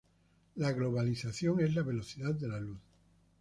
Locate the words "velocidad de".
1.83-2.47